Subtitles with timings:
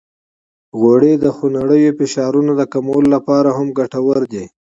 [0.79, 4.45] غوړې د خونړیو فشارونو د کمولو لپاره هم ګټورې دي.